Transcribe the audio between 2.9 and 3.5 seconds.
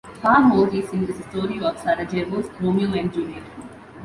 and Juliet.